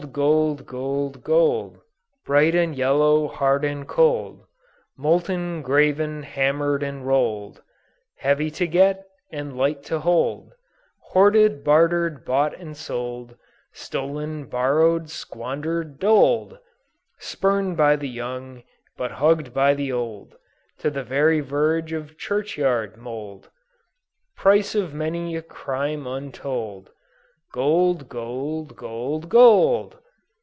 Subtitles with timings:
[0.11, 0.65] Gold!
[0.65, 1.23] Gold!
[1.23, 1.79] Gold!
[2.25, 4.45] Bright and yellow, hard and cold,
[4.97, 7.61] Molten, graven, hammer'd, and roll'd;
[8.17, 10.53] Heavy to get, and light to hold;
[10.99, 13.37] Hoarded, barter'd, bought, and sold,
[13.73, 16.57] Stolen, borrow'd, squander'd, doled:
[17.19, 18.63] Spurn'd by the young,
[18.97, 20.35] but hugg'd by the old
[20.79, 23.51] To the very verge of the churchyard mould;
[24.35, 26.89] Price of many a crime untold;
[27.53, 28.07] Gold!
[28.07, 28.77] Gold!
[28.77, 29.27] Gold!
[29.27, 29.97] Gold!